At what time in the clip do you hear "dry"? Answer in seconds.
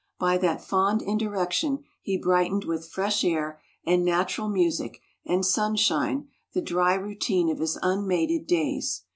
6.63-6.95